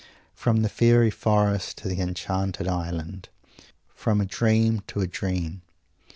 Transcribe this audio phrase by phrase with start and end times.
[0.33, 3.29] From the fairy forest to the enchanted island;
[3.93, 5.61] from a dream to a dream.